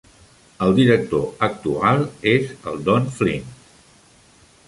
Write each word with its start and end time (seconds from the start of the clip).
El 0.67 0.71
director 0.79 1.43
actual 1.47 2.01
és 2.33 2.49
el 2.71 2.81
Don 2.89 3.07
Flynt. 3.21 3.53